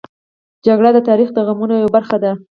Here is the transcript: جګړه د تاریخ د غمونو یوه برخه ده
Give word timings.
جګړه 0.65 0.89
د 0.93 0.99
تاریخ 1.09 1.29
د 1.33 1.37
غمونو 1.47 1.73
یوه 1.81 1.91
برخه 1.95 2.17
ده 2.23 2.31